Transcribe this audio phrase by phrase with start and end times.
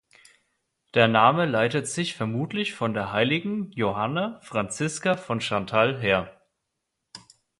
[0.95, 6.41] Der Name leitet sich vermutlich von der heiligen Johanna Franziska von Chantal her.